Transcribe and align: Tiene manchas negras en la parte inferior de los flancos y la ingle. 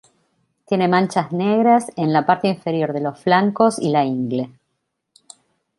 Tiene 0.65 0.87
manchas 0.87 1.31
negras 1.31 1.91
en 1.95 2.11
la 2.11 2.25
parte 2.25 2.47
inferior 2.47 2.91
de 2.91 3.01
los 3.01 3.19
flancos 3.19 3.77
y 3.77 3.89
la 3.89 4.03
ingle. 4.03 4.49